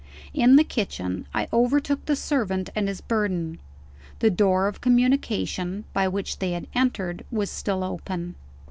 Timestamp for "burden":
3.01-3.59